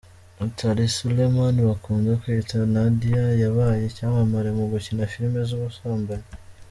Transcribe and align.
Natalie 0.37 0.93
Suleman 0.95 1.55
bakunda 1.69 2.11
kwita 2.21 2.57
Nadya, 2.73 3.23
yabaye 3.43 3.83
icyamamare 3.85 4.49
mu 4.57 4.65
gukina 4.71 5.03
filime 5.11 5.39
z’ubusambanyi. 5.47 6.27